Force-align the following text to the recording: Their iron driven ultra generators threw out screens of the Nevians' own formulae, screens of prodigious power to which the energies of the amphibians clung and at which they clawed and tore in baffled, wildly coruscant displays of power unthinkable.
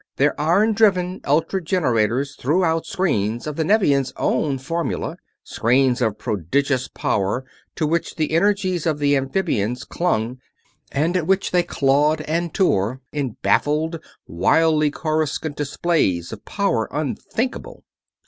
Their 0.15 0.41
iron 0.41 0.73
driven 0.73 1.21
ultra 1.25 1.61
generators 1.63 2.35
threw 2.35 2.65
out 2.65 2.87
screens 2.87 3.45
of 3.45 3.55
the 3.55 3.63
Nevians' 3.63 4.13
own 4.17 4.57
formulae, 4.57 5.13
screens 5.43 6.01
of 6.01 6.17
prodigious 6.17 6.87
power 6.87 7.45
to 7.75 7.85
which 7.85 8.15
the 8.15 8.31
energies 8.31 8.87
of 8.87 8.97
the 8.97 9.15
amphibians 9.15 9.83
clung 9.83 10.39
and 10.91 11.15
at 11.15 11.27
which 11.27 11.51
they 11.51 11.61
clawed 11.61 12.21
and 12.21 12.51
tore 12.51 12.99
in 13.11 13.37
baffled, 13.43 13.99
wildly 14.25 14.89
coruscant 14.89 15.55
displays 15.55 16.33
of 16.33 16.45
power 16.45 16.87
unthinkable. 16.91 17.83